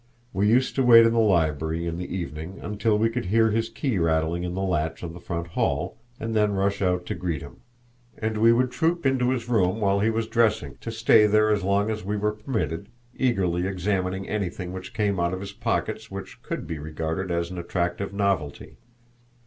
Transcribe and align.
We 0.33 0.47
used 0.49 0.73
to 0.77 0.83
wait 0.83 1.05
in 1.05 1.13
the 1.13 1.19
library 1.19 1.85
in 1.85 1.99
the 1.99 2.11
evening 2.17 2.57
until 2.59 2.97
we 2.97 3.07
could 3.07 3.25
hear 3.25 3.51
his 3.51 3.69
key 3.69 3.99
rattling 3.99 4.43
in 4.43 4.55
the 4.55 4.61
latch 4.63 5.03
of 5.03 5.13
the 5.13 5.19
front 5.19 5.49
hall, 5.49 5.95
and 6.19 6.35
then 6.35 6.53
rush 6.53 6.81
out 6.81 7.05
to 7.05 7.13
greet 7.13 7.43
him; 7.43 7.57
and 8.17 8.39
we 8.39 8.51
would 8.51 8.71
troop 8.71 9.05
into 9.05 9.29
his 9.29 9.47
room 9.47 9.79
while 9.79 9.99
he 9.99 10.09
was 10.09 10.25
dressing, 10.25 10.75
to 10.81 10.89
stay 10.91 11.27
there 11.27 11.51
as 11.51 11.61
long 11.63 11.91
as 11.91 12.03
we 12.03 12.17
were 12.17 12.31
permitted, 12.31 12.89
eagerly 13.15 13.67
examining 13.67 14.27
anything 14.27 14.73
which 14.73 14.95
came 14.95 15.19
out 15.19 15.35
of 15.35 15.39
his 15.39 15.53
pockets 15.53 16.09
which 16.09 16.41
could 16.41 16.65
be 16.65 16.79
regarded 16.79 17.29
as 17.29 17.51
an 17.51 17.59
attractive 17.59 18.11
novelty. 18.11 18.77